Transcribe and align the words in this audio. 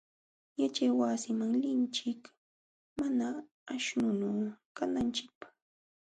Yaćhaywasin 0.59 1.39
linchik 1.63 2.21
mana 2.97 3.27
aśhnunu 3.73 4.29
kananchikpaq. 4.75 5.53